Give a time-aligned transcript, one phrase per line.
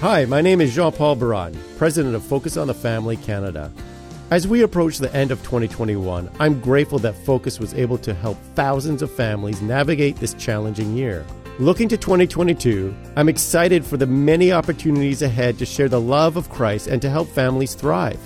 [0.00, 3.72] Hi, my name is Jean Paul Baran, President of Focus on the Family Canada.
[4.30, 8.38] As we approach the end of 2021, I'm grateful that Focus was able to help
[8.54, 11.26] thousands of families navigate this challenging year.
[11.58, 16.48] Looking to 2022, I'm excited for the many opportunities ahead to share the love of
[16.48, 18.20] Christ and to help families thrive.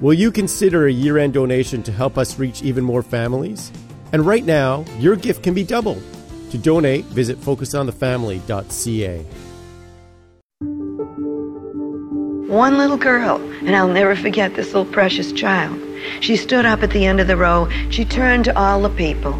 [0.00, 3.72] Will you consider a year end donation to help us reach even more families?
[4.12, 6.04] And right now, your gift can be doubled.
[6.52, 9.26] To donate, visit focusonthefamily.ca.
[12.46, 15.80] One little girl, and I'll never forget this little precious child.
[16.20, 17.68] She stood up at the end of the row.
[17.90, 19.34] She turned to all the people,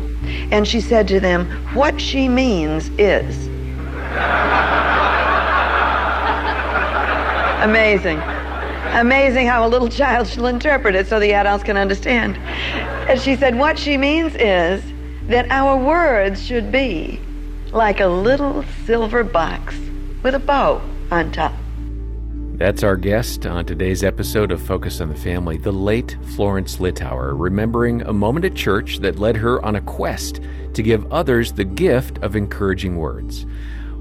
[0.51, 3.47] and she said to them, What she means is.
[7.63, 8.19] Amazing.
[8.99, 12.37] Amazing how a little child shall interpret it so the adults can understand.
[13.09, 14.83] And she said, What she means is
[15.29, 17.21] that our words should be
[17.71, 19.77] like a little silver box
[20.25, 20.83] with a bow
[21.13, 21.52] on top.
[22.56, 27.35] That's our guest on today's episode of Focus on the Family, the late Florence Littauer,
[27.38, 30.40] remembering a moment at church that led her on a quest
[30.73, 33.45] to give others the gift of encouraging words.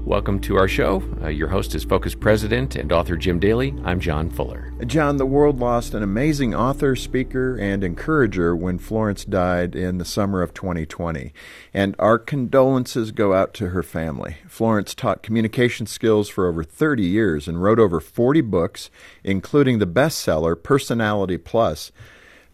[0.06, 1.02] Welcome to our show.
[1.20, 3.74] Uh, your host is Focus President and author Jim Daly.
[3.84, 4.72] I'm John Fuller.
[4.86, 10.04] John, the world lost an amazing author, speaker, and encourager when Florence died in the
[10.04, 11.32] summer of 2020.
[11.74, 14.36] And our condolences go out to her family.
[14.46, 18.90] Florence taught communication skills for over 30 years and wrote over 40 books,
[19.24, 21.90] including the bestseller Personality Plus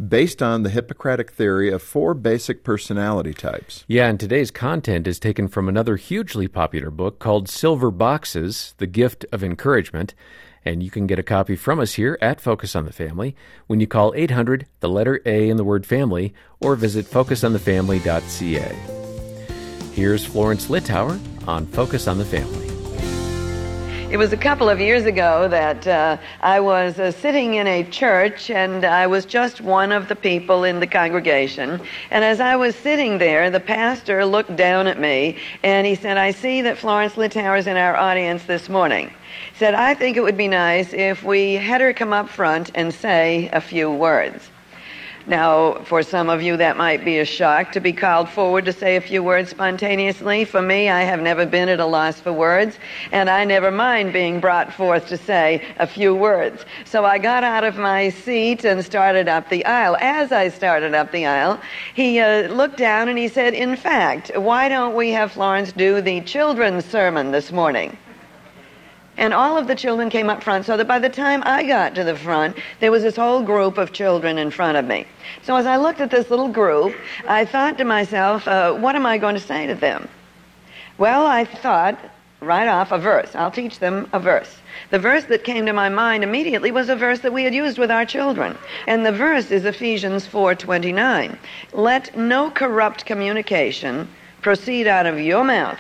[0.09, 3.85] based on the Hippocratic theory of four basic personality types.
[3.87, 8.87] Yeah, and today's content is taken from another hugely popular book called Silver Boxes The
[8.87, 10.15] Gift of Encouragement.
[10.65, 13.35] And you can get a copy from us here at Focus on the Family
[13.67, 19.03] when you call 800, the letter A in the word family, or visit focusonthefamily.ca.
[19.93, 22.72] Here's Florence Littauer on Focus on the Family.
[24.13, 27.83] It was a couple of years ago that uh, I was uh, sitting in a
[27.83, 31.81] church and I was just one of the people in the congregation.
[32.11, 36.19] And as I was sitting there, the pastor looked down at me and he said,
[36.19, 39.09] I see that Florence Littauer is in our audience this morning.
[39.09, 42.71] He said, I think it would be nice if we had her come up front
[42.75, 44.52] and say a few words.
[45.27, 48.73] Now, for some of you, that might be a shock to be called forward to
[48.73, 50.45] say a few words spontaneously.
[50.45, 52.77] For me, I have never been at a loss for words,
[53.13, 56.65] and I never mind being brought forth to say a few words.
[56.85, 59.97] So I got out of my seat and started up the aisle.
[60.01, 61.61] As I started up the aisle,
[61.95, 66.01] he uh, looked down and he said, In fact, why don't we have Florence do
[66.01, 67.97] the children's sermon this morning?
[69.19, 71.95] And all of the children came up front so that by the time I got
[71.97, 75.07] to the front, there was this whole group of children in front of me.
[75.43, 76.95] So as I looked at this little group,
[77.29, 80.09] I thought to myself, uh, what am I going to say to them?
[80.97, 81.99] Well, I thought
[82.41, 83.35] right off a verse.
[83.35, 84.57] I'll teach them a verse.
[84.91, 87.79] The verse that came to my mind immediately was a verse that we had used
[87.79, 88.57] with our children.
[88.87, 91.39] And the verse is Ephesians 4:29.
[91.73, 94.09] Let no corrupt communication
[94.41, 95.79] proceed out of your mouth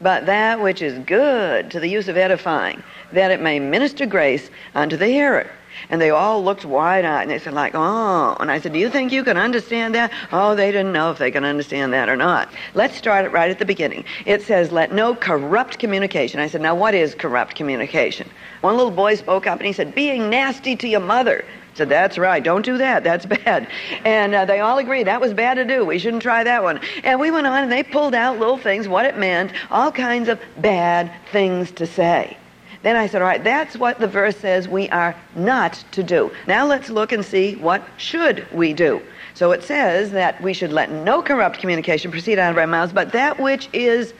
[0.00, 4.50] but that which is good to the use of edifying, that it may minister grace
[4.74, 5.50] unto the hearer.
[5.90, 8.36] And they all looked wide-eyed, and they said, like, oh.
[8.40, 10.10] And I said, do you think you can understand that?
[10.32, 12.48] Oh, they didn't know if they can understand that or not.
[12.72, 14.04] Let's start it right at the beginning.
[14.24, 16.40] It says, let no corrupt communication.
[16.40, 18.28] I said, now what is corrupt communication?
[18.62, 21.44] One little boy spoke up, and he said, being nasty to your mother
[21.76, 22.42] said, That's right.
[22.42, 23.04] Don't do that.
[23.04, 23.68] That's bad.
[24.04, 25.84] And uh, they all agreed that was bad to do.
[25.84, 26.80] We shouldn't try that one.
[27.04, 30.28] And we went on and they pulled out little things, what it meant, all kinds
[30.28, 32.36] of bad things to say.
[32.82, 36.30] Then I said, All right, that's what the verse says we are not to do.
[36.46, 39.02] Now let's look and see what should we do.
[39.34, 42.92] So it says that we should let no corrupt communication proceed out of our mouths,
[42.92, 44.14] but that which is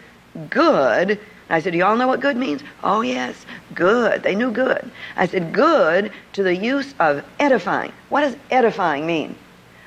[0.50, 1.18] good
[1.48, 2.62] I said, Do you all know what good means?
[2.82, 4.22] Oh, yes, good.
[4.22, 4.90] They knew good.
[5.16, 7.92] I said, Good to the use of edifying.
[8.08, 9.36] What does edifying mean?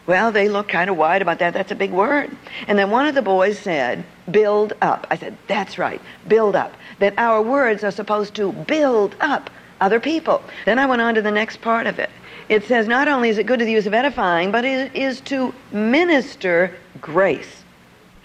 [0.07, 1.53] Well, they looked kind of wide about that.
[1.53, 2.35] That's a big word.
[2.67, 5.05] And then one of the boys said, Build up.
[5.11, 6.73] I said, That's right, build up.
[6.99, 9.49] That our words are supposed to build up
[9.81, 10.41] other people.
[10.65, 12.09] Then I went on to the next part of it.
[12.47, 15.21] It says, Not only is it good to the use of edifying, but it is
[15.21, 17.58] to minister grace.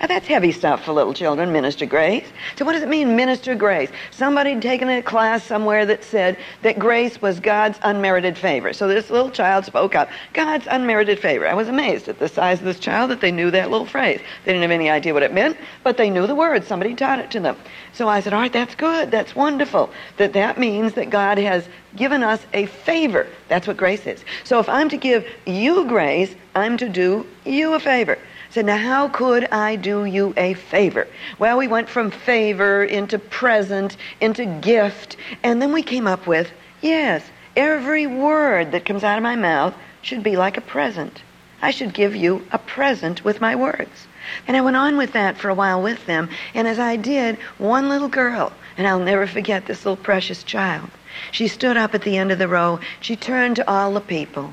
[0.01, 2.27] Now that's heavy stuff for little children, minister grace.
[2.57, 3.91] So what does it mean, minister grace?
[4.11, 8.73] Somebody had taken a class somewhere that said that grace was God's unmerited favor.
[8.73, 11.47] So this little child spoke up, God's unmerited favor.
[11.47, 14.21] I was amazed at the size of this child that they knew that little phrase.
[14.45, 16.65] They didn't have any idea what it meant, but they knew the word.
[16.65, 17.57] Somebody taught it to them.
[17.93, 19.13] So I said, all right, that's good.
[19.13, 19.91] That's wonderful.
[20.17, 23.29] That that means that God has given us a favor.
[23.49, 24.25] That's what grace is.
[24.43, 28.19] So if I'm to give you grace, I'm to do you a favor.
[28.55, 31.09] Said, Now, how could I do you a favor?
[31.41, 36.53] Well, we went from favor into present, into gift, and then we came up with,
[36.81, 37.25] Yes,
[37.57, 41.21] every word that comes out of my mouth should be like a present.
[41.63, 44.07] I should give you a present with my words.
[44.47, 47.39] And I went on with that for a while with them, and as I did,
[47.59, 50.91] one little girl, and I'll never forget this little precious child,
[51.33, 54.53] she stood up at the end of the row, she turned to all the people,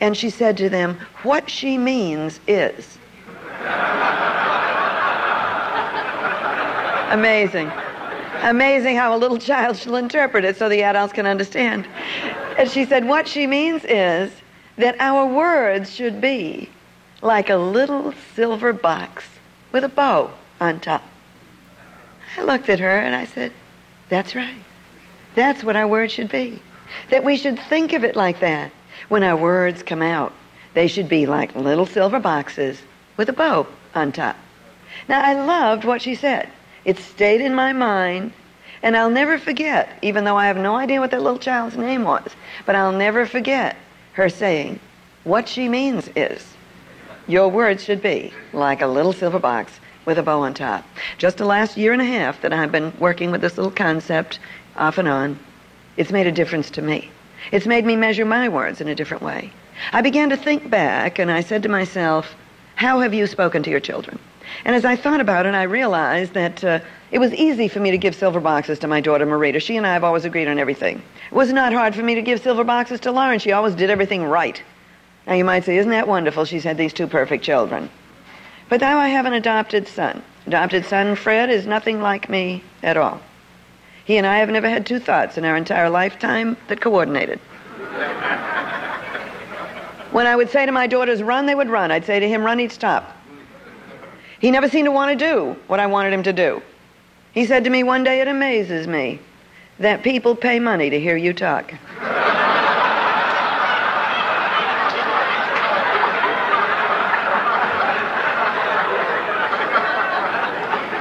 [0.00, 2.96] and she said to them, What she means is,
[7.12, 7.70] Amazing.
[8.40, 11.86] Amazing how a little child shall interpret it so the adults can understand.
[12.56, 14.32] And she said, What she means is
[14.78, 16.70] that our words should be
[17.20, 19.26] like a little silver box
[19.72, 21.02] with a bow on top.
[22.38, 23.52] I looked at her and I said,
[24.08, 24.64] That's right.
[25.34, 26.62] That's what our words should be.
[27.10, 28.72] That we should think of it like that.
[29.08, 30.32] When our words come out,
[30.72, 32.80] they should be like little silver boxes
[33.16, 34.36] with a bow on top.
[35.08, 36.48] Now, I loved what she said.
[36.84, 38.32] It stayed in my mind,
[38.82, 42.04] and I'll never forget, even though I have no idea what that little child's name
[42.04, 42.34] was,
[42.66, 43.76] but I'll never forget
[44.14, 44.80] her saying,
[45.24, 46.54] What she means is,
[47.26, 50.84] your words should be like a little silver box with a bow on top.
[51.18, 54.40] Just the last year and a half that I've been working with this little concept
[54.76, 55.38] off and on,
[55.96, 57.10] it's made a difference to me.
[57.52, 59.52] It's made me measure my words in a different way.
[59.92, 62.34] I began to think back, and I said to myself,
[62.82, 64.18] how have you spoken to your children?
[64.64, 66.80] And as I thought about it, I realized that uh,
[67.12, 69.62] it was easy for me to give silver boxes to my daughter Marita.
[69.62, 71.00] She and I have always agreed on everything.
[71.30, 73.38] It was not hard for me to give silver boxes to Lauren.
[73.38, 74.60] She always did everything right.
[75.28, 76.44] Now you might say, isn't that wonderful?
[76.44, 77.88] She's had these two perfect children.
[78.68, 80.20] But now I have an adopted son.
[80.48, 83.20] Adopted son Fred is nothing like me at all.
[84.04, 87.38] He and I have never had two thoughts in our entire lifetime that coordinated.
[90.12, 91.90] When I would say to my daughters, run, they would run.
[91.90, 93.16] I'd say to him, run, he'd stop.
[94.40, 96.62] He never seemed to want to do what I wanted him to do.
[97.32, 99.20] He said to me one day, it amazes me
[99.78, 101.72] that people pay money to hear you talk.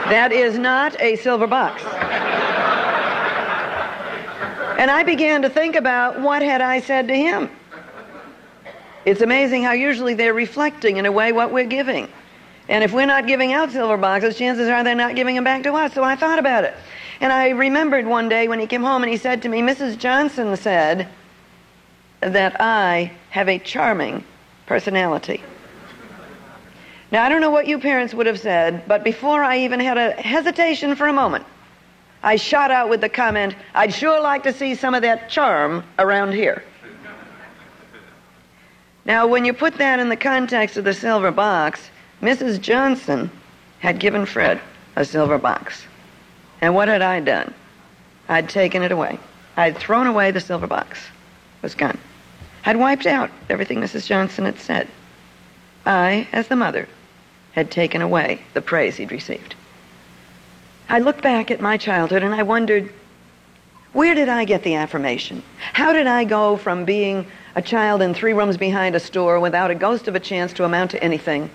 [0.07, 1.83] That is not a silver box.
[4.79, 7.49] And I began to think about what had I said to him.
[9.05, 12.07] It's amazing how usually they're reflecting in a way what we're giving.
[12.69, 15.63] And if we're not giving out silver boxes, chances are they're not giving them back
[15.63, 15.93] to us.
[15.93, 16.75] So I thought about it.
[17.19, 19.97] And I remembered one day when he came home and he said to me, Mrs.
[19.97, 21.07] Johnson said
[22.21, 24.23] that I have a charming
[24.67, 25.43] personality.
[27.11, 29.97] Now, I don't know what you parents would have said, but before I even had
[29.97, 31.45] a hesitation for a moment,
[32.23, 35.83] I shot out with the comment, I'd sure like to see some of that charm
[35.99, 36.63] around here.
[39.05, 41.89] Now, when you put that in the context of the silver box,
[42.21, 42.61] Mrs.
[42.61, 43.31] Johnson
[43.79, 44.61] had given Fred
[44.95, 45.85] a silver box.
[46.61, 47.53] And what had I done?
[48.29, 49.17] I'd taken it away.
[49.57, 50.99] I'd thrown away the silver box.
[51.57, 51.97] It was gone.
[52.65, 54.05] I'd wiped out everything Mrs.
[54.05, 54.87] Johnson had said.
[55.85, 56.87] I, as the mother,
[57.53, 59.55] had taken away the praise he'd received.
[60.89, 62.93] I looked back at my childhood and I wondered,
[63.93, 65.41] where did I get the affirmation?
[65.73, 67.25] How did I go from being
[67.55, 70.63] a child in three rooms behind a store without a ghost of a chance to
[70.63, 71.49] amount to anything.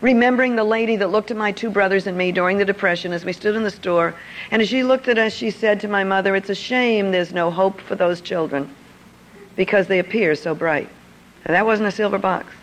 [0.00, 3.24] Remembering the lady that looked at my two brothers and me during the Depression as
[3.24, 4.14] we stood in the store,
[4.50, 7.32] and as she looked at us, she said to my mother, It's a shame there's
[7.32, 8.72] no hope for those children
[9.56, 10.88] because they appear so bright.
[11.44, 12.54] And that wasn't a silver box.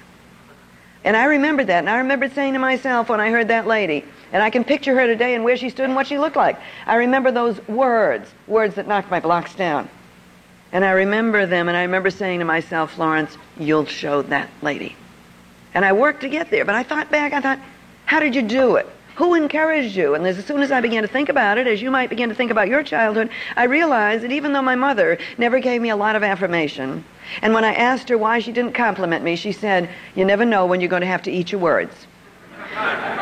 [1.03, 4.03] And I remembered that, and I remembered saying to myself when I heard that lady,
[4.31, 6.59] and I can picture her today and where she stood and what she looked like.
[6.85, 9.89] I remember those words, words that knocked my blocks down.
[10.71, 14.95] And I remember them, and I remember saying to myself, Florence, you'll show that lady.
[15.73, 17.59] And I worked to get there, but I thought back, I thought,
[18.05, 18.87] how did you do it?
[19.15, 20.13] Who encouraged you?
[20.13, 22.35] And as soon as I began to think about it, as you might begin to
[22.35, 25.95] think about your childhood, I realized that even though my mother never gave me a
[25.95, 27.03] lot of affirmation,
[27.41, 30.65] and when I asked her why she didn't compliment me, she said, You never know
[30.65, 32.07] when you're going to have to eat your words.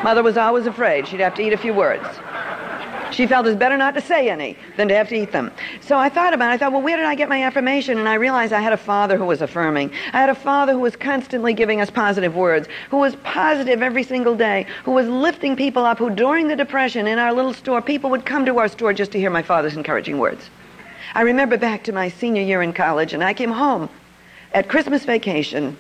[0.04, 2.06] Mother was always afraid she'd have to eat a few words.
[3.16, 5.50] She felt it's better not to say any than to have to eat them.
[5.80, 6.56] So I thought about it.
[6.56, 7.98] I thought, well, where did I get my affirmation?
[7.98, 9.92] And I realized I had a father who was affirming.
[10.12, 14.04] I had a father who was constantly giving us positive words, who was positive every
[14.04, 17.82] single day, who was lifting people up, who during the Depression in our little store,
[17.82, 20.50] people would come to our store just to hear my father's encouraging words.
[21.14, 23.90] I remember back to my senior year in college, and I came home
[24.54, 25.78] at Christmas vacation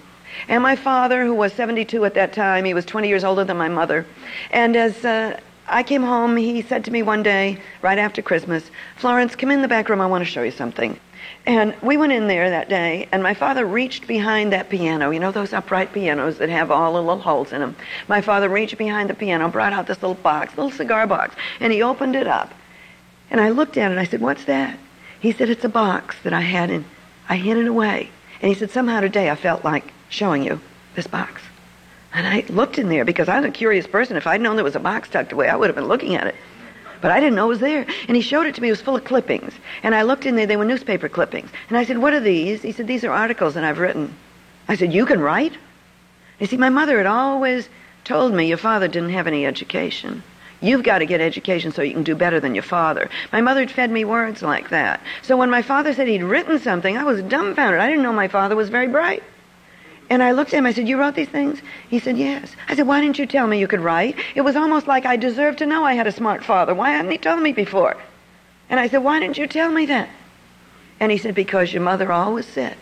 [0.47, 3.57] and my father, who was 72 at that time, he was 20 years older than
[3.57, 4.05] my mother.
[4.51, 6.37] And as uh, I came home.
[6.37, 10.01] He said to me one day, right after Christmas, Florence, come in the back room.
[10.01, 10.99] I want to show you something.
[11.47, 15.09] And we went in there that day, and my father reached behind that piano.
[15.09, 17.75] You know those upright pianos that have all the little holes in them?
[18.07, 21.73] My father reached behind the piano, brought out this little box, little cigar box, and
[21.73, 22.53] he opened it up.
[23.31, 24.77] And I looked at it, and I said, What's that?
[25.19, 26.85] He said, It's a box that I had, and
[27.27, 28.11] I hid it away.
[28.41, 30.61] And he said, Somehow today I felt like showing you
[30.95, 31.41] this box.
[32.15, 34.15] And I looked in there because I'm a curious person.
[34.15, 36.27] If I'd known there was a box tucked away, I would have been looking at
[36.27, 36.35] it.
[37.01, 37.85] But I didn't know it was there.
[38.07, 38.69] And he showed it to me.
[38.69, 39.53] It was full of clippings.
[39.83, 40.45] And I looked in there.
[40.45, 41.49] They were newspaper clippings.
[41.67, 42.61] And I said, What are these?
[42.61, 44.15] He said, These are articles that I've written.
[44.69, 45.57] I said, You can write?
[46.39, 47.67] You see, my mother had always
[48.05, 50.23] told me your father didn't have any education.
[50.61, 53.09] You've got to get education so you can do better than your father.
[53.33, 55.01] My mother had fed me words like that.
[55.21, 57.81] So when my father said he'd written something, I was dumbfounded.
[57.81, 59.21] I didn't know my father was very bright.
[60.09, 60.65] And I looked at him.
[60.65, 61.61] I said, You wrote these things?
[61.89, 62.55] He said, Yes.
[62.67, 64.15] I said, Why didn't you tell me you could write?
[64.35, 66.73] It was almost like I deserved to know I had a smart father.
[66.73, 67.97] Why hadn't he told me before?
[68.69, 70.09] And I said, Why didn't you tell me that?
[70.99, 72.77] And he said, Because your mother always said,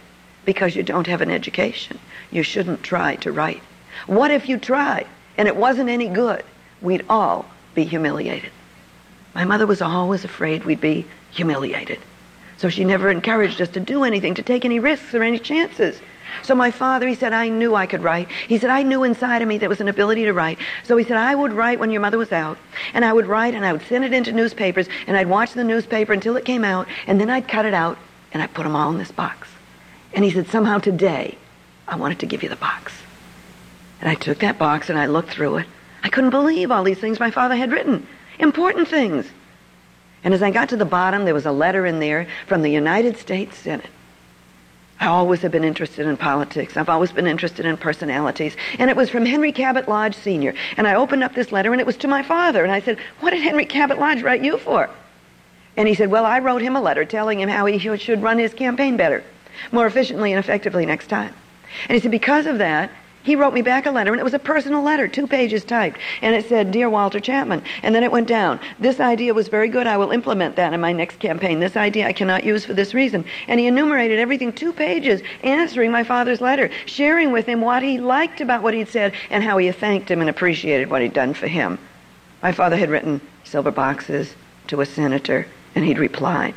[0.45, 1.97] because you don't have an education,
[2.31, 3.61] you shouldn't try to write.
[4.07, 6.43] What if you tried and it wasn't any good?
[6.81, 8.51] We'd all be humiliated.
[9.33, 11.99] My mother was always afraid we'd be humiliated.
[12.57, 15.99] So she never encouraged us to do anything, to take any risks or any chances.
[16.41, 18.29] So my father, he said, I knew I could write.
[18.47, 20.57] He said, I knew inside of me there was an ability to write.
[20.83, 22.57] So he said, I would write when your mother was out.
[22.93, 25.63] And I would write and I would send it into newspapers and I'd watch the
[25.63, 27.97] newspaper until it came out and then I'd cut it out
[28.33, 29.47] and I'd put them all in this box.
[30.13, 31.37] And he said, somehow today
[31.87, 32.93] I wanted to give you the box.
[34.01, 35.67] And I took that box and I looked through it.
[36.03, 38.05] I couldn't believe all these things my father had written.
[38.39, 39.25] Important things.
[40.23, 42.69] And as I got to the bottom, there was a letter in there from the
[42.69, 43.89] United States Senate.
[44.99, 46.77] I always have been interested in politics.
[46.77, 48.55] I've always been interested in personalities.
[48.79, 50.53] And it was from Henry Cabot Lodge Sr.
[50.77, 52.63] And I opened up this letter and it was to my father.
[52.63, 54.89] And I said, What did Henry Cabot Lodge write you for?
[55.75, 58.37] And he said, Well, I wrote him a letter telling him how he should run
[58.37, 59.23] his campaign better,
[59.71, 61.33] more efficiently and effectively next time.
[61.89, 62.89] And he said, Because of that,
[63.23, 65.97] he wrote me back a letter, and it was a personal letter, two pages typed.
[66.21, 67.63] And it said, Dear Walter Chapman.
[67.81, 68.59] And then it went down.
[68.79, 69.87] This idea was very good.
[69.87, 71.61] I will implement that in my next campaign.
[71.61, 73.23] This idea I cannot use for this reason.
[73.47, 77.97] And he enumerated everything, two pages, answering my father's letter, sharing with him what he
[77.97, 81.33] liked about what he'd said and how he thanked him and appreciated what he'd done
[81.33, 81.79] for him.
[82.41, 84.35] My father had written silver boxes
[84.67, 86.55] to a senator, and he'd replied.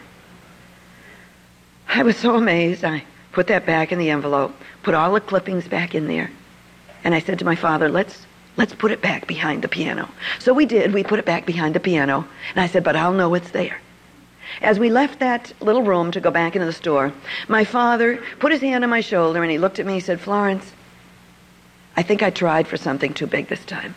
[1.89, 2.85] I was so amazed.
[2.85, 6.31] I put that back in the envelope, put all the clippings back in there.
[7.07, 10.09] And I said to my father, let's, let's put it back behind the piano.
[10.41, 10.93] So we did.
[10.93, 12.27] We put it back behind the piano.
[12.53, 13.81] And I said, but I'll know it's there.
[14.61, 17.13] As we left that little room to go back into the store,
[17.47, 20.21] my father put his hand on my shoulder and he looked at me he said,
[20.21, 20.73] Florence,
[21.97, 23.95] I think I tried for something too big this time.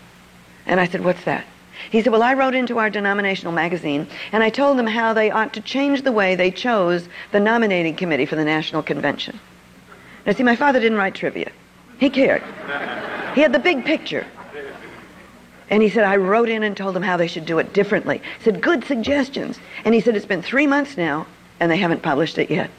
[0.67, 1.47] And I said, what's that?
[1.89, 5.31] He said, well, I wrote into our denominational magazine and I told them how they
[5.31, 9.39] ought to change the way they chose the nominating committee for the National Convention.
[10.27, 11.51] Now, see, my father didn't write trivia.
[11.99, 12.43] He cared.
[13.35, 14.25] He had the big picture.
[15.69, 18.21] And he said, I wrote in and told them how they should do it differently.
[18.39, 19.59] He said, good suggestions.
[19.85, 21.27] And he said, it's been three months now,
[21.59, 22.71] and they haven't published it yet.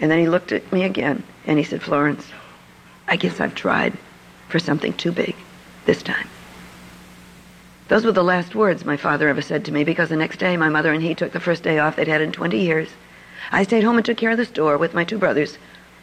[0.00, 2.26] And then he looked at me again, and he said, Florence,
[3.06, 3.96] I guess I've tried
[4.48, 5.34] for something too big
[5.86, 6.28] this time.
[7.88, 10.58] Those were the last words my father ever said to me because the next day
[10.58, 12.90] my mother and he took the first day off they'd had in 20 years.
[13.50, 15.56] I stayed home and took care of the store with my two brothers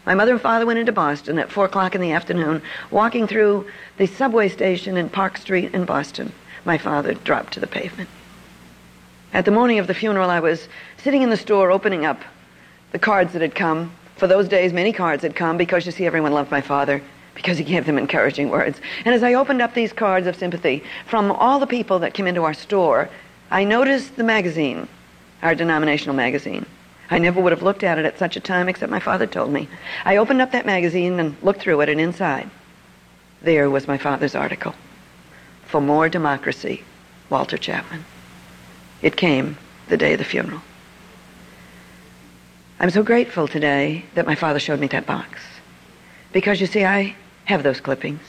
[0.06, 3.68] my mother and father went into Boston at 4 o'clock in the afternoon, walking through
[3.98, 6.32] the subway station in Park Street in Boston.
[6.64, 8.10] My father dropped to the pavement.
[9.34, 12.22] At the morning of the funeral, I was sitting in the store opening up
[12.92, 13.92] the cards that had come.
[14.16, 17.02] For those days, many cards had come because you see, everyone loved my father
[17.34, 18.80] because he gave them encouraging words.
[19.04, 22.28] And as I opened up these cards of sympathy from all the people that came
[22.28, 23.10] into our store,
[23.52, 24.88] I noticed the magazine,
[25.42, 26.66] our denominational magazine.
[27.10, 29.52] I never would have looked at it at such a time except my father told
[29.52, 29.68] me.
[30.04, 32.50] I opened up that magazine and looked through it, and inside,
[33.42, 34.74] there was my father's article.
[35.66, 36.84] For more democracy,
[37.30, 38.06] Walter Chapman.
[39.02, 39.58] It came
[39.88, 40.62] the day of the funeral.
[42.80, 45.40] I'm so grateful today that my father showed me that box.
[46.34, 48.22] Because you see, I have those clippings.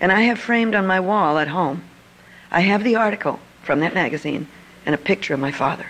[0.00, 1.82] And I have framed on my wall at home,
[2.50, 4.46] I have the article from that magazine
[4.84, 5.86] and a picture of my father.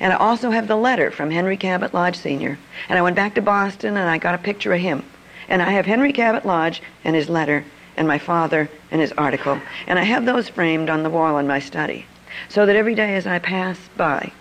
[0.00, 2.58] And I also have the letter from Henry Cabot Lodge Sr.
[2.88, 5.04] And I went back to Boston and I got a picture of him.
[5.48, 7.64] And I have Henry Cabot Lodge and his letter
[7.96, 9.60] and my father and his article.
[9.86, 12.06] And I have those framed on the wall in my study
[12.48, 14.32] so that every day as I pass by,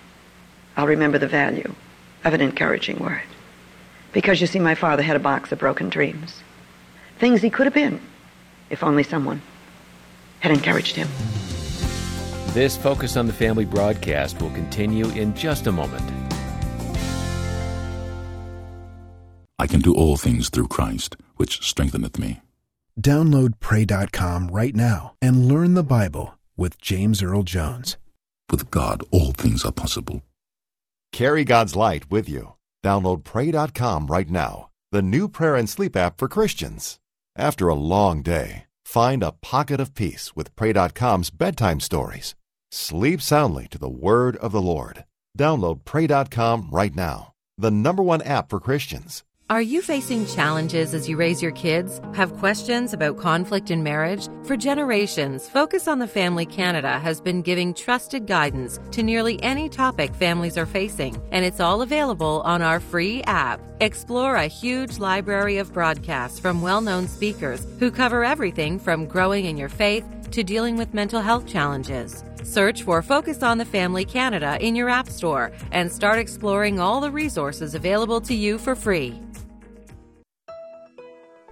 [0.77, 1.73] I'll remember the value
[2.23, 3.21] of an encouraging word.
[4.11, 6.41] Because you see, my father had a box of broken dreams.
[7.19, 8.01] Things he could have been
[8.69, 9.41] if only someone
[10.39, 11.07] had encouraged him.
[12.55, 16.09] This Focus on the Family broadcast will continue in just a moment.
[19.59, 22.39] I can do all things through Christ, which strengtheneth me.
[22.97, 27.97] Download Pray.com right now and learn the Bible with James Earl Jones.
[28.49, 30.21] With God, all things are possible.
[31.11, 32.53] Carry God's light with you.
[32.85, 36.99] Download Pray.com right now, the new prayer and sleep app for Christians.
[37.35, 42.33] After a long day, find a pocket of peace with Pray.com's bedtime stories.
[42.75, 45.05] Sleep soundly to the word of the Lord.
[45.39, 49.23] Download Pray.com right now, the number one app for Christians.
[49.49, 52.01] Are you facing challenges as you raise your kids?
[52.15, 54.27] Have questions about conflict in marriage?
[54.43, 59.69] For generations, Focus on the Family Canada has been giving trusted guidance to nearly any
[59.69, 63.61] topic families are facing, and it's all available on our free app.
[63.79, 69.45] Explore a huge library of broadcasts from well known speakers who cover everything from growing
[69.45, 72.23] in your faith to dealing with mental health challenges.
[72.43, 77.01] Search for Focus on the Family Canada in your App Store and start exploring all
[77.01, 79.19] the resources available to you for free.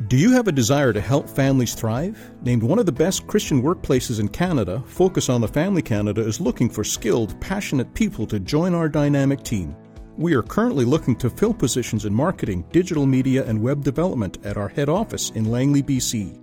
[0.07, 2.31] Do you have a desire to help families thrive?
[2.41, 6.41] Named one of the best Christian workplaces in Canada, Focus on the Family Canada is
[6.41, 9.75] looking for skilled, passionate people to join our dynamic team.
[10.17, 14.57] We are currently looking to fill positions in marketing, digital media, and web development at
[14.57, 16.42] our head office in Langley, BC.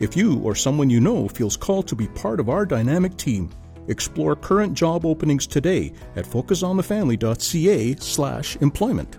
[0.00, 3.50] If you or someone you know feels called to be part of our dynamic team,
[3.88, 9.18] explore current job openings today at focusonthefamily.ca/employment.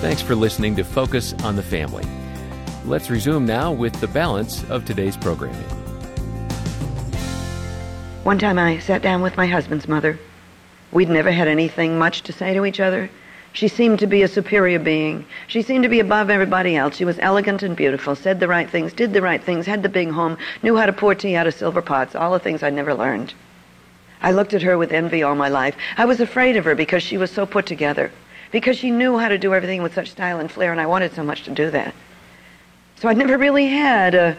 [0.00, 2.04] Thanks for listening to Focus on the Family.
[2.86, 5.60] Let's resume now with the balance of today's programming.
[8.22, 10.18] One time I sat down with my husband's mother.
[10.90, 13.10] We'd never had anything much to say to each other.
[13.54, 15.24] She seemed to be a superior being.
[15.46, 16.96] She seemed to be above everybody else.
[16.96, 19.88] She was elegant and beautiful, said the right things, did the right things, had the
[19.88, 22.74] big home, knew how to pour tea out of silver pots, all the things I'd
[22.74, 23.32] never learned.
[24.20, 25.76] I looked at her with envy all my life.
[25.96, 28.10] I was afraid of her because she was so put together
[28.50, 31.14] because she knew how to do everything with such style and flair, and I wanted
[31.14, 31.94] so much to do that.
[32.96, 34.36] So I'd never really had a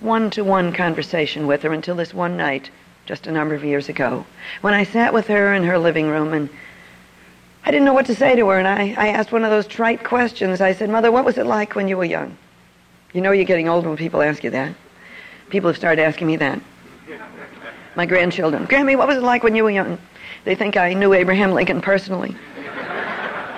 [0.00, 2.68] one to one conversation with her until this one night,
[3.06, 4.26] just a number of years ago,
[4.60, 6.50] when I sat with her in her living room and
[7.68, 9.66] I didn't know what to say to her, and I, I asked one of those
[9.66, 10.62] trite questions.
[10.62, 12.34] I said, Mother, what was it like when you were young?
[13.12, 14.74] You know you're getting old when people ask you that.
[15.50, 16.62] People have started asking me that.
[17.94, 19.98] My grandchildren, Grammy, what was it like when you were young?
[20.46, 22.34] They think I knew Abraham Lincoln personally.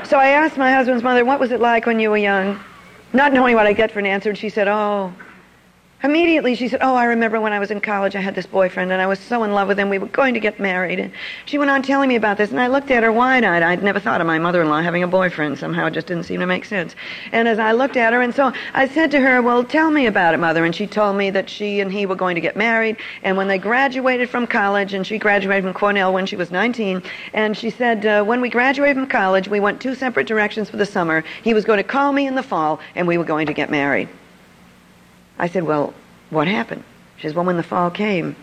[0.03, 2.59] So I asked my husband's mother, what was it like when you were young?
[3.13, 5.15] Not knowing what I'd get for an answer, and she said, oh.
[6.03, 8.91] Immediately she said, oh, I remember when I was in college, I had this boyfriend,
[8.91, 10.99] and I was so in love with him, we were going to get married.
[10.99, 11.13] And
[11.45, 13.63] she went on telling me about this, and I looked at her wide-eyed.
[13.63, 15.59] I'd never thought of my mother-in-law having a boyfriend.
[15.59, 16.97] Somehow it just didn't seem to make sense.
[17.33, 20.07] And as I looked at her, and so I said to her, well, tell me
[20.07, 20.65] about it, mother.
[20.65, 23.49] And she told me that she and he were going to get married, and when
[23.49, 27.03] they graduated from college, and she graduated from Cornell when she was 19,
[27.35, 30.79] and she said, uh, when we graduated from college, we went two separate directions for
[30.79, 31.25] the summer.
[31.43, 33.71] He was going to call me in the fall, and we were going to get
[33.71, 34.09] married.
[35.41, 35.95] I said, well,
[36.29, 36.85] what happened?
[37.17, 38.37] She says, well, when the fall came,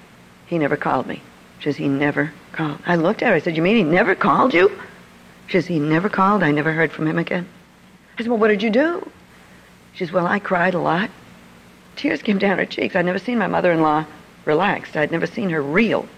[0.48, 1.22] he never called me.
[1.60, 2.80] She says, he never called.
[2.88, 3.36] I looked at her.
[3.36, 4.70] I said, you mean he never called you?
[5.46, 6.42] She says, he never called.
[6.42, 7.48] I never heard from him again.
[8.18, 9.08] I said, well, what did you do?
[9.94, 11.12] She says, well, I cried a lot.
[11.96, 12.96] Tears came down her cheeks.
[12.96, 14.04] I'd never seen my mother-in-law
[14.46, 14.98] relaxed.
[14.98, 16.10] I'd never seen her real.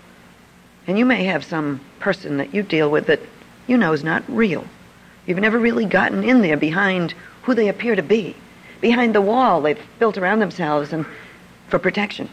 [0.88, 3.20] And you may have some person that you deal with that
[3.68, 4.66] you know is not real.
[5.26, 8.34] You've never really gotten in there behind who they appear to be
[8.82, 11.06] behind the wall they've built around themselves and
[11.68, 12.30] for protection.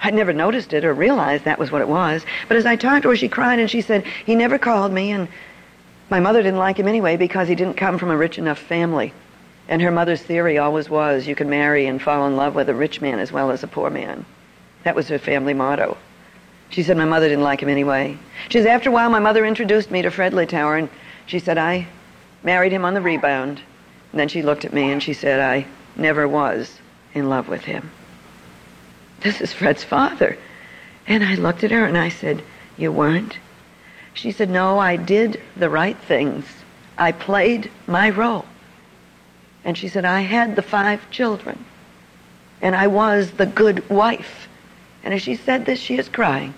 [0.00, 2.24] I'd never noticed it or realized that was what it was.
[2.48, 5.10] But as I talked to her, she cried and she said, he never called me
[5.10, 5.28] and
[6.10, 9.12] my mother didn't like him anyway because he didn't come from a rich enough family.
[9.68, 12.74] And her mother's theory always was you can marry and fall in love with a
[12.74, 14.26] rich man as well as a poor man.
[14.82, 15.96] That was her family motto.
[16.68, 18.18] She said my mother didn't like him anyway.
[18.50, 20.90] She says, after a while my mother introduced me to Fred Littauer and
[21.26, 21.86] she said I
[22.42, 23.62] married him on the rebound.
[24.14, 26.78] And then she looked at me and she said, I never was
[27.14, 27.90] in love with him.
[29.22, 30.38] This is Fred's father.
[31.08, 32.44] And I looked at her and I said,
[32.76, 33.38] You weren't?
[34.12, 36.44] She said, No, I did the right things.
[36.96, 38.44] I played my role.
[39.64, 41.64] And she said, I had the five children.
[42.62, 44.46] And I was the good wife.
[45.02, 46.54] And as she said this, she is crying.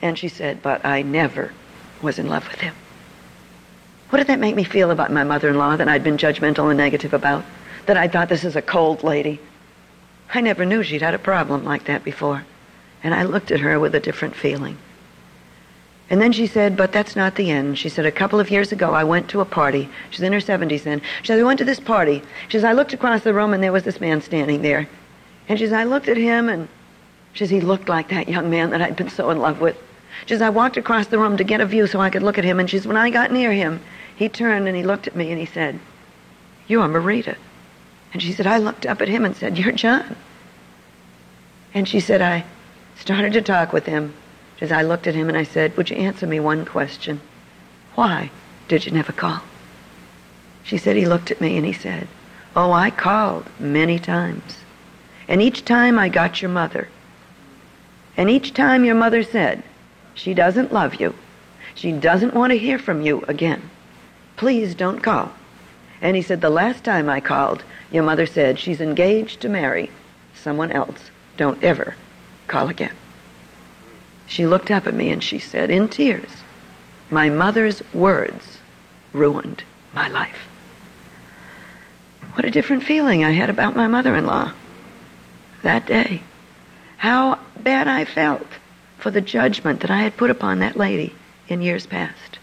[0.00, 1.52] And she said, But I never
[2.00, 2.76] was in love with him.
[4.12, 7.14] What did that make me feel about my mother-in-law that I'd been judgmental and negative
[7.14, 7.46] about?
[7.86, 9.40] That I thought this is a cold lady?
[10.34, 12.44] I never knew she'd had a problem like that before.
[13.02, 14.76] And I looked at her with a different feeling.
[16.10, 17.78] And then she said, but that's not the end.
[17.78, 19.88] She said, a couple of years ago, I went to a party.
[20.10, 21.00] She's in her 70s then.
[21.22, 22.22] She said, I went to this party.
[22.48, 24.90] She says, I looked across the room and there was this man standing there.
[25.48, 26.68] And she says, I looked at him and
[27.32, 29.78] she says, he looked like that young man that I'd been so in love with.
[30.26, 32.36] She says, I walked across the room to get a view so I could look
[32.36, 32.60] at him.
[32.60, 33.80] And she says, when I got near him,
[34.16, 35.78] he turned and he looked at me and he said,
[36.66, 37.36] You're Marita.
[38.12, 40.16] And she said, I looked up at him and said, You're John.
[41.74, 42.44] And she said, I
[42.96, 44.14] started to talk with him.
[44.60, 47.20] As I looked at him and I said, Would you answer me one question?
[47.94, 48.30] Why
[48.68, 49.40] did you never call?
[50.62, 52.06] She said, He looked at me and he said,
[52.54, 54.58] Oh, I called many times.
[55.26, 56.88] And each time I got your mother.
[58.16, 59.62] And each time your mother said,
[60.14, 61.14] She doesn't love you.
[61.74, 63.70] She doesn't want to hear from you again.
[64.42, 65.30] Please don't call.
[66.00, 69.88] And he said, The last time I called, your mother said, She's engaged to marry
[70.34, 71.12] someone else.
[71.36, 71.94] Don't ever
[72.48, 72.96] call again.
[74.26, 76.42] She looked up at me and she said, in tears,
[77.08, 78.58] My mother's words
[79.12, 79.62] ruined
[79.94, 80.48] my life.
[82.34, 84.50] What a different feeling I had about my mother in law
[85.62, 86.20] that day.
[86.96, 88.48] How bad I felt
[88.98, 91.14] for the judgment that I had put upon that lady
[91.46, 92.40] in years past.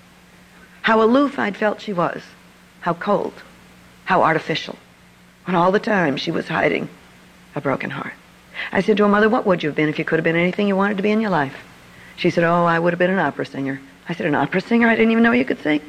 [0.81, 2.21] How aloof I'd felt she was.
[2.81, 3.33] How cold.
[4.05, 4.77] How artificial.
[5.45, 6.89] When all the time she was hiding
[7.55, 8.13] a broken heart.
[8.71, 10.35] I said to her, Mother, what would you have been if you could have been
[10.35, 11.55] anything you wanted to be in your life?
[12.17, 13.79] She said, Oh, I would have been an opera singer.
[14.07, 14.87] I said, An opera singer?
[14.87, 15.81] I didn't even know you could sing.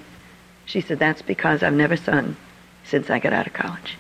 [0.67, 2.37] She said, That's because I've never sung
[2.85, 3.97] since I got out of college.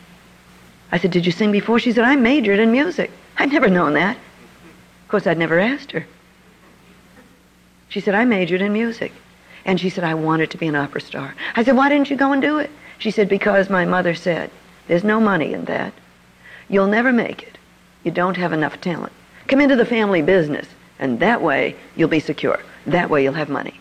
[0.92, 1.78] I said, Did you sing before?
[1.78, 3.10] She said, I majored in music.
[3.36, 4.16] I'd never known that.
[4.16, 6.06] Of course, I'd never asked her.
[7.88, 9.12] She said, I majored in music.
[9.70, 11.32] And she said, I wanted to be an opera star.
[11.54, 12.72] I said, Why didn't you go and do it?
[12.98, 14.50] She said, Because my mother said,
[14.88, 15.92] There's no money in that.
[16.68, 17.56] You'll never make it.
[18.02, 19.12] You don't have enough talent.
[19.46, 20.66] Come into the family business,
[20.98, 22.58] and that way you'll be secure.
[22.84, 23.78] That way you'll have money.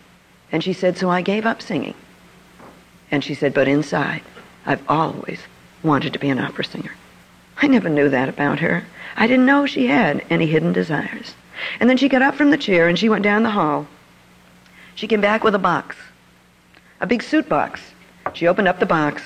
[0.52, 1.94] And she said, So I gave up singing.
[3.10, 4.22] And she said, But inside,
[4.66, 5.40] I've always
[5.82, 6.92] wanted to be an opera singer.
[7.60, 8.84] I never knew that about her.
[9.16, 11.34] I didn't know she had any hidden desires.
[11.80, 13.88] And then she got up from the chair and she went down the hall.
[14.94, 15.96] She came back with a box,
[17.00, 17.80] a big suit box.
[18.34, 19.22] She opened up the box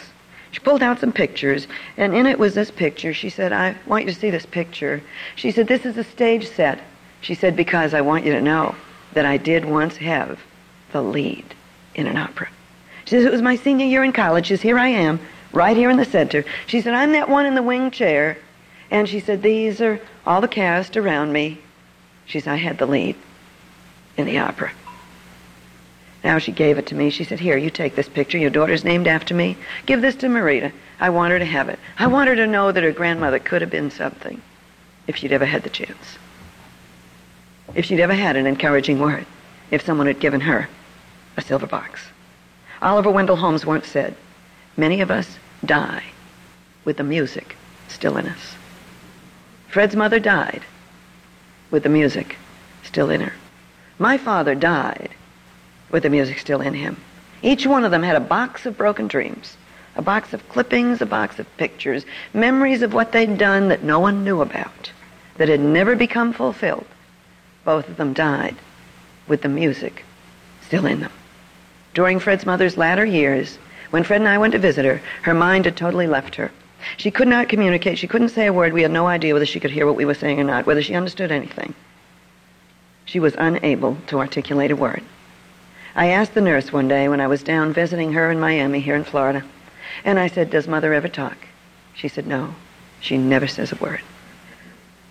[0.54, 3.12] she pulled out some pictures, and in it was this picture.
[3.12, 5.02] She said, I want you to see this picture.
[5.34, 6.78] She said, This is a stage set.
[7.22, 8.76] She said, Because I want you to know
[9.14, 10.38] that I did once have
[10.92, 11.44] the lead
[11.96, 12.48] in an opera.
[13.04, 14.46] She says, It was my senior year in college.
[14.46, 15.18] She says, Here I am,
[15.52, 16.44] right here in the center.
[16.68, 18.38] She said, I'm that one in the wing chair.
[18.92, 21.58] And she said, These are all the cast around me.
[22.26, 23.16] She said, I had the lead
[24.16, 24.70] in the opera.
[26.24, 27.10] Now she gave it to me.
[27.10, 28.38] She said, Here, you take this picture.
[28.38, 29.58] Your daughter's named after me.
[29.84, 30.72] Give this to Marita.
[30.98, 31.78] I want her to have it.
[31.98, 34.40] I want her to know that her grandmother could have been something
[35.06, 36.18] if she'd ever had the chance.
[37.74, 39.26] If she'd ever had an encouraging word.
[39.70, 40.68] If someone had given her
[41.36, 42.08] a silver box.
[42.80, 44.16] Oliver Wendell Holmes once said,
[44.78, 46.04] Many of us die
[46.86, 47.56] with the music
[47.88, 48.54] still in us.
[49.68, 50.62] Fred's mother died
[51.70, 52.36] with the music
[52.82, 53.34] still in her.
[53.98, 55.10] My father died
[55.94, 56.96] with the music still in him.
[57.40, 59.56] Each one of them had a box of broken dreams,
[59.94, 64.00] a box of clippings, a box of pictures, memories of what they'd done that no
[64.00, 64.90] one knew about,
[65.36, 66.84] that had never become fulfilled.
[67.64, 68.56] Both of them died
[69.28, 70.04] with the music
[70.62, 71.12] still in them.
[71.94, 73.56] During Fred's mother's latter years,
[73.90, 76.50] when Fred and I went to visit her, her mind had totally left her.
[76.96, 77.98] She could not communicate.
[77.98, 78.72] She couldn't say a word.
[78.72, 80.82] We had no idea whether she could hear what we were saying or not, whether
[80.82, 81.72] she understood anything.
[83.04, 85.04] She was unable to articulate a word.
[85.96, 88.96] I asked the nurse one day when I was down visiting her in Miami here
[88.96, 89.44] in Florida,
[90.04, 91.36] and I said, Does mother ever talk?
[91.94, 92.54] She said, No.
[93.00, 94.00] She never says a word.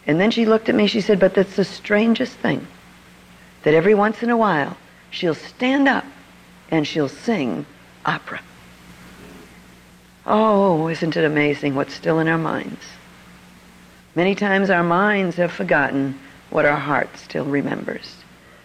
[0.06, 2.68] And then she looked at me, she said, But that's the strangest thing
[3.64, 4.76] that every once in a while
[5.10, 6.06] she'll stand up
[6.70, 7.66] and she'll sing
[8.06, 8.42] opera.
[10.26, 12.84] Oh, isn't it amazing what's still in our minds?
[14.16, 16.20] Many times our minds have forgotten
[16.50, 18.18] what our heart still remembers.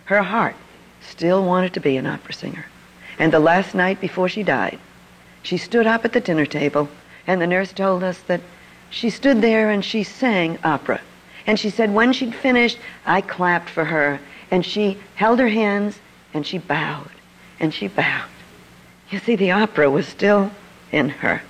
[0.07, 0.57] Her heart
[1.09, 2.66] still wanted to be an opera singer.
[3.18, 4.79] And the last night before she died,
[5.42, 6.88] she stood up at the dinner table,
[7.27, 8.40] and the nurse told us that
[8.90, 11.01] she stood there and she sang opera.
[11.47, 15.99] And she said when she'd finished, I clapped for her, and she held her hands
[16.35, 17.11] and she bowed,
[17.59, 18.29] and she bowed.
[19.11, 20.51] You see, the opera was still
[20.92, 21.42] in her.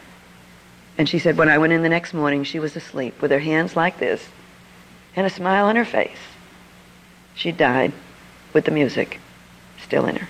[0.96, 3.38] And she said when I went in the next morning, she was asleep with her
[3.40, 4.28] hands like this
[5.16, 6.18] and a smile on her face.
[7.34, 7.92] She died
[8.52, 9.20] with the music
[9.88, 10.28] still in her.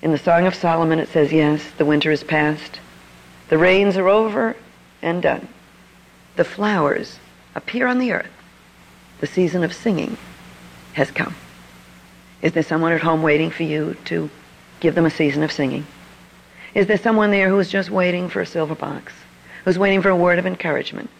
[0.00, 2.80] In the Song of Solomon, it says, Yes, the winter is past.
[3.50, 4.56] The rains are over
[5.02, 5.46] and done.
[6.36, 7.18] The flowers
[7.54, 8.30] appear on the earth.
[9.20, 10.16] The season of singing
[10.94, 11.34] has come.
[12.40, 14.30] Is there someone at home waiting for you to
[14.80, 15.86] give them a season of singing?
[16.74, 19.12] Is there someone there who's just waiting for a silver box,
[19.64, 21.10] who's waiting for a word of encouragement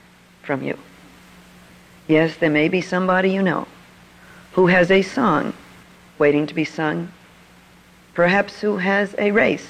[0.43, 0.79] from you?
[2.09, 3.69] Yes, there may be somebody you know
[4.53, 5.53] who has a song
[6.19, 7.13] waiting to be sung,
[8.15, 9.69] perhaps who has a race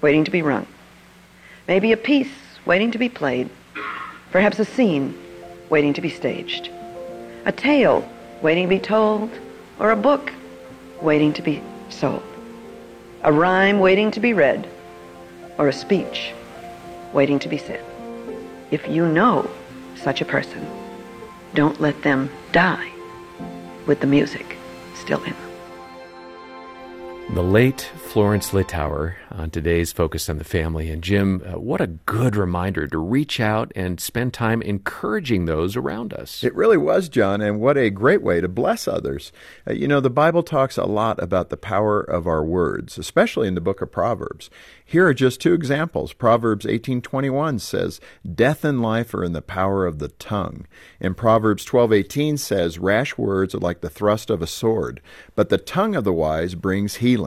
[0.00, 0.66] waiting to be run,
[1.66, 2.32] maybe a piece
[2.64, 3.48] waiting to be played,
[4.30, 5.16] perhaps a scene
[5.68, 6.70] waiting to be staged,
[7.44, 8.08] a tale
[8.42, 9.30] waiting to be told,
[9.78, 10.32] or a book
[11.02, 12.22] waiting to be sold,
[13.22, 14.68] a rhyme waiting to be read,
[15.58, 16.32] or a speech
[17.12, 17.84] waiting to be said.
[18.70, 19.50] If you know
[19.96, 20.66] such a person,
[21.54, 22.90] don't let them die
[23.86, 24.56] with the music
[25.10, 25.49] still in them.
[27.32, 30.90] The late Florence Littauer on today's Focus on the Family.
[30.90, 35.76] And Jim, uh, what a good reminder to reach out and spend time encouraging those
[35.76, 36.42] around us.
[36.42, 39.30] It really was, John, and what a great way to bless others.
[39.64, 43.46] Uh, you know, the Bible talks a lot about the power of our words, especially
[43.46, 44.50] in the book of Proverbs.
[44.84, 46.12] Here are just two examples.
[46.12, 48.00] Proverbs 18:21 says,
[48.34, 50.66] "Death and life are in the power of the tongue."
[51.00, 55.00] And Proverbs 12:18 says, "Rash words are like the thrust of a sword,
[55.36, 57.19] but the tongue of the wise brings healing."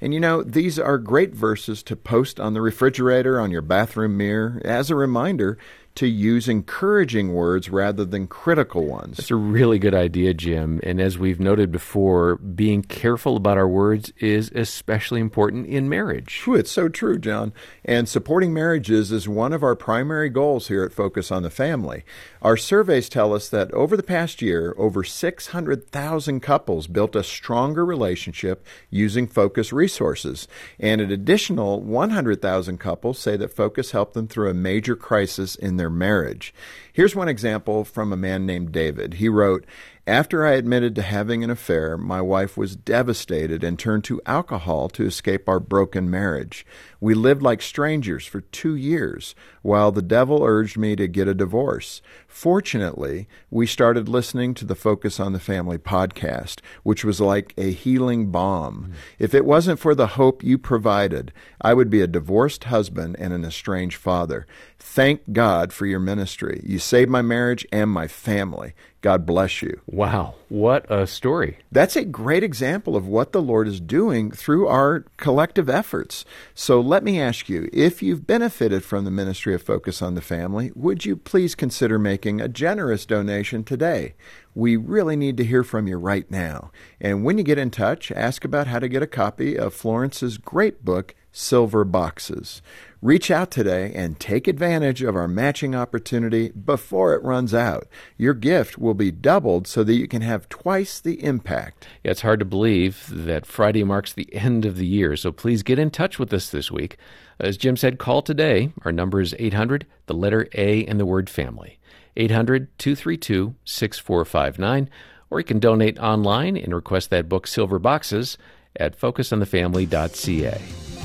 [0.00, 4.16] And you know, these are great verses to post on the refrigerator, on your bathroom
[4.16, 5.58] mirror, as a reminder
[6.00, 9.18] to use encouraging words rather than critical ones.
[9.18, 10.80] That's a really good idea, Jim.
[10.82, 16.42] And as we've noted before, being careful about our words is especially important in marriage.
[16.46, 17.52] it's so true, John.
[17.84, 22.02] And supporting marriages is one of our primary goals here at Focus on the Family.
[22.40, 27.84] Our surveys tell us that over the past year, over 600,000 couples built a stronger
[27.84, 30.48] relationship using Focus resources.
[30.78, 35.76] And an additional 100,000 couples say that Focus helped them through a major crisis in
[35.76, 36.54] their marriage.
[36.92, 39.14] Here's one example from a man named David.
[39.14, 39.66] He wrote,
[40.06, 44.88] after I admitted to having an affair, my wife was devastated and turned to alcohol
[44.90, 46.66] to escape our broken marriage.
[47.00, 51.34] We lived like strangers for two years while the devil urged me to get a
[51.34, 52.02] divorce.
[52.28, 57.72] Fortunately, we started listening to the Focus on the Family podcast, which was like a
[57.72, 58.90] healing balm.
[58.90, 58.94] Mm.
[59.18, 63.32] If it wasn't for the hope you provided, I would be a divorced husband and
[63.32, 64.46] an estranged father.
[64.78, 66.62] Thank God for your ministry.
[66.64, 68.74] You saved my marriage and my family.
[69.02, 69.80] God bless you.
[69.86, 71.58] Wow, what a story.
[71.72, 76.26] That's a great example of what the Lord is doing through our collective efforts.
[76.54, 80.20] So let me ask you if you've benefited from the ministry of Focus on the
[80.20, 84.16] Family, would you please consider making a generous donation today?
[84.56, 86.72] We really need to hear from you right now.
[87.00, 90.36] And when you get in touch, ask about how to get a copy of Florence's
[90.36, 92.62] great book, Silver Boxes.
[93.02, 97.88] Reach out today and take advantage of our matching opportunity before it runs out.
[98.18, 101.88] Your gift will be doubled so that you can have twice the impact.
[102.04, 105.62] Yeah, it's hard to believe that Friday marks the end of the year, so please
[105.62, 106.98] get in touch with us this week.
[107.38, 108.70] As Jim said, call today.
[108.84, 111.78] Our number is 800, the letter A, and the word family.
[112.16, 114.90] 800 232 6459.
[115.30, 118.36] Or you can donate online and request that book, Silver Boxes,
[118.76, 120.99] at focusonthefamily.ca.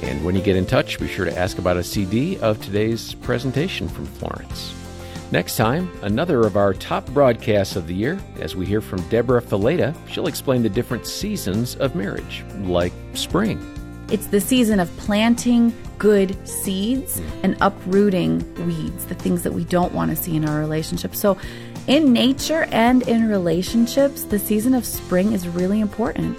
[0.00, 3.14] And when you get in touch, be sure to ask about a CD of today's
[3.14, 4.74] presentation from Florence.
[5.30, 9.42] Next time, another of our top broadcasts of the year as we hear from Deborah
[9.42, 9.94] Fileta.
[10.08, 13.60] She'll explain the different seasons of marriage, like spring.
[14.10, 17.30] It's the season of planting good seeds mm.
[17.42, 21.14] and uprooting weeds, the things that we don't want to see in our relationship.
[21.14, 21.36] So,
[21.88, 26.38] in nature and in relationships, the season of spring is really important.